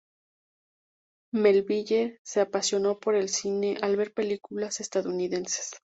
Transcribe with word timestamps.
Melville 1.31 2.17
se 2.25 2.41
apasionó 2.41 2.97
por 2.99 3.13
el 3.13 3.29
cine 3.29 3.77
al 3.83 3.97
ver 3.97 4.15
películas 4.15 4.79
estadounidenses. 4.79 5.73